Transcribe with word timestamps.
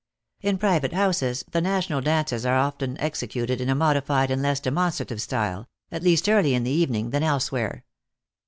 In 0.41 0.57
private 0.57 0.93
houses 0.93 1.45
the 1.51 1.61
national 1.61 2.01
dances 2.01 2.43
are 2.43 2.57
often 2.57 2.99
executed 2.99 3.61
in 3.61 3.69
a 3.69 3.75
modified 3.75 4.31
and 4.31 4.41
less 4.41 4.59
demonstrative 4.59 5.21
style, 5.21 5.69
at 5.91 6.01
least 6.01 6.27
early 6.27 6.55
in 6.55 6.63
the 6.63 6.71
evening, 6.71 7.11
than 7.11 7.21
elsewhere. 7.21 7.85